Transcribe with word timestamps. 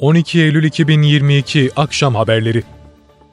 12 0.00 0.40
Eylül 0.40 0.64
2022 0.64 1.70
Akşam 1.76 2.14
Haberleri 2.14 2.62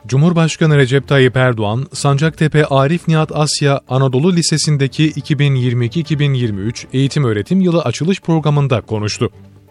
Cumhurbaşkanı 0.08 0.78
Recep 0.78 1.08
Tayyip 1.08 1.38
Erdoğan, 1.38 1.88
Sancaktepe 1.94 2.66
Arif 2.66 3.08
Nihat 3.08 3.32
Asya 3.36 3.82
Anadolu 3.90 4.34
Lisesi'ndeki 4.34 5.12
2022-2023 5.12 6.86
eğitim 6.94 7.24
öğretim 7.24 7.62
yılı 7.62 7.82
açılış 7.82 8.22
programında 8.22 8.82
konuştu. 8.82 9.30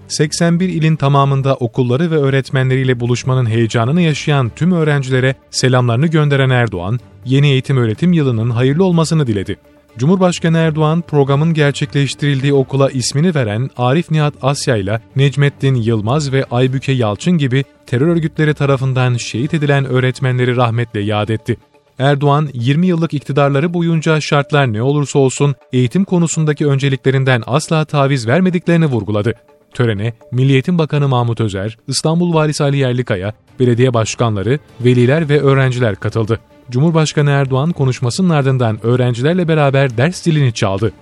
81 0.08 0.68
ilin 0.68 0.96
tamamında 0.96 1.54
okulları 1.54 2.10
ve 2.10 2.16
öğretmenleriyle 2.16 3.00
buluşmanın 3.00 3.46
heyecanını 3.46 4.02
yaşayan 4.02 4.50
tüm 4.56 4.72
öğrencilere 4.72 5.34
selamlarını 5.50 6.06
gönderen 6.06 6.50
Erdoğan, 6.50 7.00
yeni 7.24 7.48
eğitim 7.48 7.76
öğretim 7.76 8.12
yılının 8.12 8.50
hayırlı 8.50 8.84
olmasını 8.84 9.26
diledi. 9.26 9.56
Cumhurbaşkanı 9.98 10.58
Erdoğan 10.58 11.02
programın 11.02 11.54
gerçekleştirildiği 11.54 12.54
okula 12.54 12.90
ismini 12.90 13.34
veren 13.34 13.70
Arif 13.76 14.10
Nihat 14.10 14.34
Asya 14.42 14.76
ile 14.76 15.00
Necmettin 15.16 15.74
Yılmaz 15.74 16.32
ve 16.32 16.44
Aybüke 16.50 16.92
Yalçın 16.92 17.38
gibi 17.38 17.64
terör 17.86 18.08
örgütleri 18.08 18.54
tarafından 18.54 19.16
şehit 19.16 19.54
edilen 19.54 19.84
öğretmenleri 19.84 20.56
rahmetle 20.56 21.00
yad 21.00 21.28
etti. 21.28 21.56
Erdoğan, 21.98 22.48
20 22.52 22.86
yıllık 22.86 23.14
iktidarları 23.14 23.74
boyunca 23.74 24.20
şartlar 24.20 24.72
ne 24.72 24.82
olursa 24.82 25.18
olsun 25.18 25.54
eğitim 25.72 26.04
konusundaki 26.04 26.66
önceliklerinden 26.66 27.42
asla 27.46 27.84
taviz 27.84 28.26
vermediklerini 28.26 28.86
vurguladı. 28.86 29.34
Törene 29.74 30.12
Milli 30.32 30.52
Eğitim 30.52 30.78
Bakanı 30.78 31.08
Mahmut 31.08 31.40
Özer, 31.40 31.78
İstanbul 31.88 32.34
Valisi 32.34 32.64
Ali 32.64 32.76
Yerlikaya, 32.76 33.32
belediye 33.60 33.94
başkanları, 33.94 34.58
veliler 34.80 35.28
ve 35.28 35.40
öğrenciler 35.40 35.94
katıldı. 35.94 36.40
Cumhurbaşkanı 36.70 37.30
Erdoğan 37.30 37.72
konuşmasının 37.72 38.30
ardından 38.30 38.86
öğrencilerle 38.86 39.48
beraber 39.48 39.96
ders 39.96 40.26
dilini 40.26 40.52
çaldı. 40.52 40.92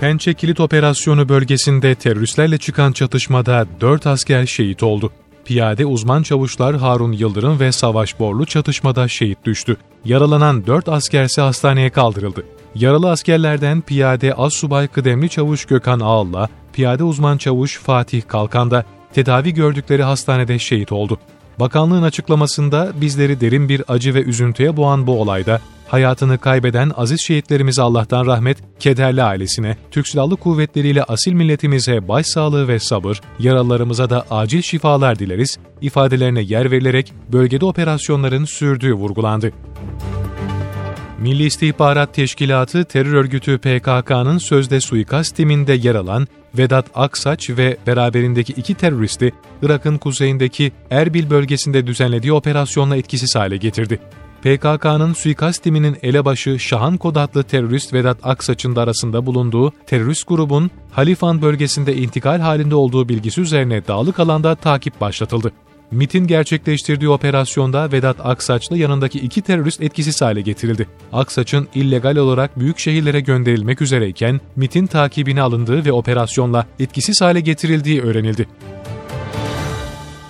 Pençe 0.00 0.34
Kilit 0.34 0.60
Operasyonu 0.60 1.28
bölgesinde 1.28 1.94
teröristlerle 1.94 2.58
çıkan 2.58 2.92
çatışmada 2.92 3.66
4 3.80 4.06
asker 4.06 4.46
şehit 4.46 4.82
oldu. 4.82 5.12
Piyade 5.44 5.86
uzman 5.86 6.22
çavuşlar 6.22 6.76
Harun 6.76 7.12
Yıldırım 7.12 7.60
ve 7.60 7.72
Savaş 7.72 8.18
Borlu 8.18 8.46
çatışmada 8.46 9.08
şehit 9.08 9.44
düştü. 9.44 9.76
Yaralanan 10.04 10.66
4 10.66 10.88
askerse 10.88 11.42
hastaneye 11.42 11.90
kaldırıldı. 11.90 12.44
Yaralı 12.74 13.10
askerlerden 13.10 13.80
piyade 13.80 14.34
Assubay 14.34 14.88
Kıdemli 14.88 15.28
Çavuş 15.28 15.64
Gökhan 15.64 16.00
Ağal'la 16.00 16.48
piyade 16.72 17.04
uzman 17.04 17.36
çavuş 17.36 17.78
Fatih 17.78 18.22
Kalkan 18.28 18.70
da 18.70 18.84
tedavi 19.14 19.54
gördükleri 19.54 20.02
hastanede 20.02 20.58
şehit 20.58 20.92
oldu. 20.92 21.18
Bakanlığın 21.60 22.02
açıklamasında 22.02 22.92
bizleri 23.00 23.40
derin 23.40 23.68
bir 23.68 23.82
acı 23.88 24.14
ve 24.14 24.22
üzüntüye 24.22 24.76
boğan 24.76 25.06
bu 25.06 25.20
olayda 25.20 25.60
hayatını 25.88 26.38
kaybeden 26.38 26.92
aziz 26.96 27.20
şehitlerimize 27.20 27.82
Allah'tan 27.82 28.26
rahmet, 28.26 28.58
kederli 28.80 29.22
ailesine, 29.22 29.76
Türk 29.90 30.08
Silahlı 30.08 30.36
Kuvvetleri 30.36 30.88
ile 30.88 31.04
asil 31.04 31.32
milletimize 31.32 32.08
başsağlığı 32.08 32.68
ve 32.68 32.78
sabır, 32.78 33.20
yaralılarımıza 33.38 34.10
da 34.10 34.24
acil 34.30 34.62
şifalar 34.62 35.18
dileriz, 35.18 35.58
ifadelerine 35.80 36.40
yer 36.40 36.70
verilerek 36.70 37.12
bölgede 37.32 37.64
operasyonların 37.64 38.44
sürdüğü 38.44 38.94
vurgulandı. 38.94 39.52
Milli 41.18 41.44
İstihbarat 41.44 42.14
Teşkilatı 42.14 42.84
terör 42.84 43.12
örgütü 43.12 43.58
PKK'nın 43.58 44.38
sözde 44.38 44.80
suikast 44.80 45.36
timinde 45.36 45.72
yer 45.72 45.94
alan 45.94 46.26
Vedat 46.58 46.86
Aksaç 46.94 47.50
ve 47.50 47.76
beraberindeki 47.86 48.52
iki 48.52 48.74
teröristi 48.74 49.32
Irak'ın 49.62 49.98
kuzeyindeki 49.98 50.72
Erbil 50.90 51.30
bölgesinde 51.30 51.86
düzenlediği 51.86 52.32
operasyonla 52.32 52.96
etkisiz 52.96 53.36
hale 53.36 53.56
getirdi. 53.56 53.98
PKK'nın 54.42 55.12
suikast 55.12 55.62
timinin 55.62 55.96
elebaşı 56.02 56.58
Şahan 56.58 56.96
Kod 56.96 57.16
adlı 57.16 57.42
terörist 57.42 57.92
Vedat 57.92 58.18
Aksaç'ın 58.22 58.76
da 58.76 58.82
arasında 58.82 59.26
bulunduğu 59.26 59.72
terörist 59.86 60.28
grubun 60.28 60.70
Halifan 60.92 61.42
bölgesinde 61.42 61.96
intikal 61.96 62.40
halinde 62.40 62.74
olduğu 62.74 63.08
bilgisi 63.08 63.40
üzerine 63.40 63.86
dağlık 63.86 64.20
alanda 64.20 64.54
takip 64.54 65.00
başlatıldı. 65.00 65.52
MIT'in 65.90 66.26
gerçekleştirdiği 66.26 67.10
operasyonda 67.10 67.92
Vedat 67.92 68.16
Aksaç'la 68.26 68.76
yanındaki 68.76 69.18
iki 69.18 69.42
terörist 69.42 69.82
etkisiz 69.82 70.22
hale 70.22 70.40
getirildi. 70.40 70.88
Aksaç'ın 71.12 71.68
illegal 71.74 72.16
olarak 72.16 72.60
büyük 72.60 72.78
şehirlere 72.78 73.20
gönderilmek 73.20 73.82
üzereyken 73.82 74.40
MIT'in 74.56 74.86
takibine 74.86 75.42
alındığı 75.42 75.84
ve 75.84 75.92
operasyonla 75.92 76.66
etkisiz 76.78 77.20
hale 77.20 77.40
getirildiği 77.40 78.02
öğrenildi. 78.02 78.48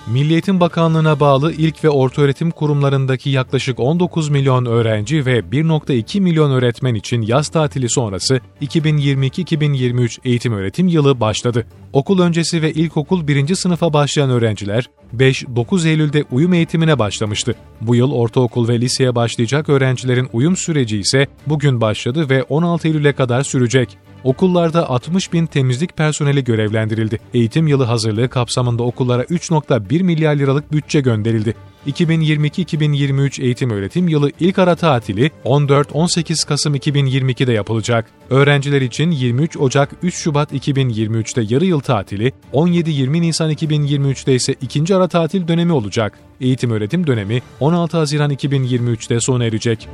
Milli 0.07 0.33
Eğitim 0.33 0.59
Bakanlığı'na 0.59 1.19
bağlı 1.19 1.53
ilk 1.53 1.83
ve 1.83 1.89
ortaöğretim 1.89 2.51
kurumlarındaki 2.51 3.29
yaklaşık 3.29 3.79
19 3.79 4.29
milyon 4.29 4.65
öğrenci 4.65 5.25
ve 5.25 5.39
1.2 5.39 6.21
milyon 6.21 6.51
öğretmen 6.51 6.95
için 6.95 7.21
yaz 7.21 7.49
tatili 7.49 7.89
sonrası 7.89 8.39
2022-2023 8.61 10.19
eğitim 10.25 10.53
öğretim 10.53 10.87
yılı 10.87 11.19
başladı. 11.19 11.65
Okul 11.97 12.19
öncesi 12.19 12.61
ve 12.61 12.71
ilkokul 12.71 13.27
1. 13.27 13.55
sınıfa 13.55 13.93
başlayan 13.93 14.29
öğrenciler 14.29 14.89
5-9 15.17 15.87
Eylül'de 15.87 16.23
uyum 16.31 16.53
eğitimine 16.53 16.99
başlamıştı. 16.99 17.55
Bu 17.81 17.95
yıl 17.95 18.11
ortaokul 18.11 18.67
ve 18.67 18.81
liseye 18.81 19.15
başlayacak 19.15 19.69
öğrencilerin 19.69 20.29
uyum 20.33 20.57
süreci 20.57 20.97
ise 20.97 21.27
bugün 21.47 21.81
başladı 21.81 22.29
ve 22.29 22.43
16 22.43 22.87
Eylül'e 22.87 23.13
kadar 23.13 23.43
sürecek. 23.43 23.97
Okullarda 24.23 24.89
60 24.89 25.33
bin 25.33 25.45
temizlik 25.45 25.97
personeli 25.97 26.43
görevlendirildi. 26.43 27.19
Eğitim 27.33 27.67
yılı 27.67 27.83
hazırlığı 27.83 28.29
kapsamında 28.29 28.83
okullara 28.83 29.23
3.1 29.23 30.03
milyar 30.03 30.35
liralık 30.35 30.71
bütçe 30.71 31.01
gönderildi. 31.01 31.55
2022-2023 31.87 33.41
eğitim 33.41 33.69
öğretim 33.69 34.07
yılı 34.07 34.31
ilk 34.39 34.59
ara 34.59 34.75
tatili 34.75 35.31
14-18 35.45 36.47
Kasım 36.47 36.75
2022'de 36.75 37.53
yapılacak. 37.53 38.05
Öğrenciler 38.29 38.81
için 38.81 39.11
23 39.11 39.57
Ocak 39.57 39.89
3 40.03 40.15
Şubat 40.15 40.53
2023'te 40.53 41.55
yarı 41.55 41.65
yıl 41.65 41.79
tatili, 41.79 42.33
17-20 42.53 43.21
Nisan 43.21 43.51
2023'te 43.51 44.35
ise 44.35 44.55
ikinci 44.61 44.95
ara 44.95 45.07
tatil 45.07 45.47
dönemi 45.47 45.71
olacak. 45.71 46.19
Eğitim 46.41 46.71
öğretim 46.71 47.07
dönemi 47.07 47.41
16 47.59 47.97
Haziran 47.97 48.31
2023'te 48.31 49.19
sona 49.19 49.45
erecek. 49.45 49.89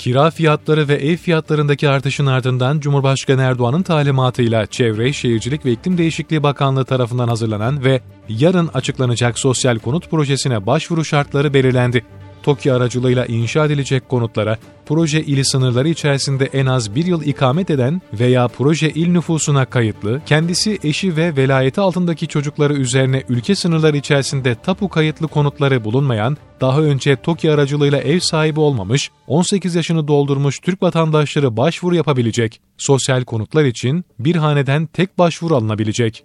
Kira 0.00 0.30
fiyatları 0.30 0.88
ve 0.88 0.94
ev 0.94 1.16
fiyatlarındaki 1.16 1.88
artışın 1.88 2.26
ardından 2.26 2.80
Cumhurbaşkanı 2.80 3.42
Erdoğan'ın 3.42 3.82
talimatıyla 3.82 4.66
Çevre, 4.66 5.12
Şehircilik 5.12 5.64
ve 5.64 5.72
İklim 5.72 5.98
Değişikliği 5.98 6.42
Bakanlığı 6.42 6.84
tarafından 6.84 7.28
hazırlanan 7.28 7.84
ve 7.84 8.00
yarın 8.28 8.70
açıklanacak 8.74 9.38
sosyal 9.38 9.78
konut 9.78 10.10
projesine 10.10 10.66
başvuru 10.66 11.04
şartları 11.04 11.54
belirlendi. 11.54 12.04
TOKİ 12.42 12.72
aracılığıyla 12.72 13.26
inşa 13.26 13.66
edilecek 13.66 14.08
konutlara 14.08 14.58
proje 14.86 15.20
ili 15.20 15.44
sınırları 15.44 15.88
içerisinde 15.88 16.48
en 16.52 16.66
az 16.66 16.94
bir 16.94 17.06
yıl 17.06 17.22
ikamet 17.22 17.70
eden 17.70 18.02
veya 18.12 18.48
proje 18.48 18.90
il 18.90 19.08
nüfusuna 19.08 19.64
kayıtlı, 19.64 20.20
kendisi 20.26 20.78
eşi 20.84 21.16
ve 21.16 21.36
velayeti 21.36 21.80
altındaki 21.80 22.28
çocukları 22.28 22.74
üzerine 22.74 23.22
ülke 23.28 23.54
sınırları 23.54 23.96
içerisinde 23.96 24.54
tapu 24.54 24.88
kayıtlı 24.88 25.28
konutları 25.28 25.84
bulunmayan, 25.84 26.36
daha 26.60 26.80
önce 26.80 27.16
TOKİ 27.16 27.52
aracılığıyla 27.52 27.98
ev 27.98 28.20
sahibi 28.20 28.60
olmamış, 28.60 29.10
18 29.26 29.74
yaşını 29.74 30.08
doldurmuş 30.08 30.58
Türk 30.58 30.82
vatandaşları 30.82 31.56
başvuru 31.56 31.94
yapabilecek. 31.94 32.60
Sosyal 32.78 33.24
konutlar 33.24 33.64
için 33.64 34.04
bir 34.18 34.36
haneden 34.36 34.86
tek 34.86 35.18
başvuru 35.18 35.56
alınabilecek. 35.56 36.24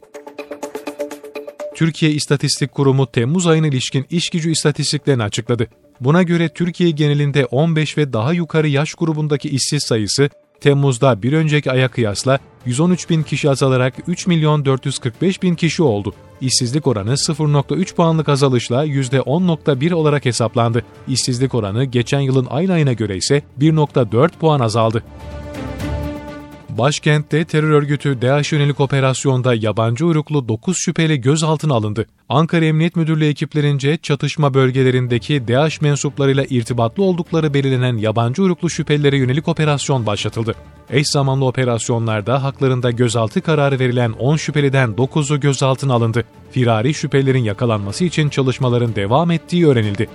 Türkiye 1.75 2.11
İstatistik 2.11 2.71
Kurumu 2.71 3.11
Temmuz 3.11 3.47
ayına 3.47 3.67
ilişkin 3.67 4.05
iş 4.09 4.29
gücü 4.29 4.51
istatistiklerini 4.51 5.23
açıkladı. 5.23 5.67
Buna 6.01 6.23
göre 6.23 6.49
Türkiye 6.49 6.91
genelinde 6.91 7.45
15 7.45 7.97
ve 7.97 8.13
daha 8.13 8.33
yukarı 8.33 8.67
yaş 8.67 8.93
grubundaki 8.93 9.49
işsiz 9.49 9.83
sayısı 9.83 10.29
Temmuz'da 10.61 11.23
bir 11.23 11.33
önceki 11.33 11.71
aya 11.71 11.87
kıyasla 11.87 12.39
113 12.65 13.09
bin 13.09 13.23
kişi 13.23 13.49
azalarak 13.49 13.93
3 14.07 14.27
milyon 14.27 14.65
445 14.65 15.43
bin 15.43 15.55
kişi 15.55 15.83
oldu. 15.83 16.13
İşsizlik 16.41 16.87
oranı 16.87 17.11
0.3 17.11 17.95
puanlık 17.95 18.29
azalışla 18.29 18.85
%10.1 18.85 19.93
olarak 19.93 20.25
hesaplandı. 20.25 20.85
İşsizlik 21.07 21.55
oranı 21.55 21.85
geçen 21.85 22.19
yılın 22.19 22.47
aynı 22.49 22.73
ayına 22.73 22.93
göre 22.93 23.17
ise 23.17 23.43
1.4 23.59 24.29
puan 24.29 24.59
azaldı. 24.59 25.03
Başkentte 26.77 27.45
terör 27.45 27.69
örgütü 27.69 28.21
DAEŞ 28.21 28.51
yönelik 28.51 28.79
operasyonda 28.79 29.53
yabancı 29.53 30.05
uyruklu 30.05 30.47
9 30.47 30.77
şüpheli 30.77 31.21
gözaltına 31.21 31.73
alındı. 31.73 32.05
Ankara 32.29 32.65
Emniyet 32.65 32.95
Müdürlüğü 32.95 33.25
ekiplerince 33.25 33.97
çatışma 33.97 34.53
bölgelerindeki 34.53 35.47
DAEŞ 35.47 35.81
mensuplarıyla 35.81 36.45
irtibatlı 36.49 37.03
oldukları 37.03 37.53
belirlenen 37.53 37.97
yabancı 37.97 38.41
uyruklu 38.41 38.69
şüphelilere 38.69 39.17
yönelik 39.17 39.47
operasyon 39.47 40.05
başlatıldı. 40.05 40.55
Eş 40.89 41.07
zamanlı 41.07 41.45
operasyonlarda 41.45 42.43
haklarında 42.43 42.91
gözaltı 42.91 43.41
kararı 43.41 43.79
verilen 43.79 44.11
10 44.11 44.35
şüpheliden 44.35 44.89
9'u 44.89 45.39
gözaltına 45.39 45.93
alındı. 45.93 46.23
Firari 46.51 46.93
şüphelerin 46.93 47.43
yakalanması 47.43 48.05
için 48.05 48.29
çalışmaların 48.29 48.95
devam 48.95 49.31
ettiği 49.31 49.67
öğrenildi. 49.67 50.07